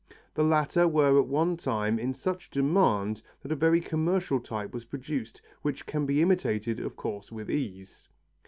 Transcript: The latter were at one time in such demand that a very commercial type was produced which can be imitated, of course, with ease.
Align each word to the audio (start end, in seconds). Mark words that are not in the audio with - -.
The 0.33 0.43
latter 0.43 0.87
were 0.87 1.19
at 1.19 1.27
one 1.27 1.57
time 1.57 1.99
in 1.99 2.15
such 2.15 2.49
demand 2.49 3.21
that 3.43 3.51
a 3.51 3.55
very 3.55 3.79
commercial 3.79 4.39
type 4.39 4.73
was 4.73 4.83
produced 4.85 5.43
which 5.61 5.85
can 5.85 6.07
be 6.07 6.23
imitated, 6.23 6.79
of 6.79 6.95
course, 6.95 7.31
with 7.31 7.51
ease. 7.51 8.07